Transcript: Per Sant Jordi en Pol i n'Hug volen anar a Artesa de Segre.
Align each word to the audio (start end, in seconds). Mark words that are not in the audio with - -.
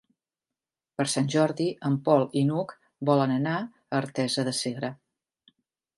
Per 1.01 1.05
Sant 1.13 1.27
Jordi 1.33 1.67
en 1.89 1.99
Pol 2.09 2.25
i 2.41 2.43
n'Hug 2.49 2.73
volen 3.11 3.35
anar 3.35 3.57
a 3.61 3.69
Artesa 4.03 4.47
de 4.49 4.59
Segre. 4.65 4.95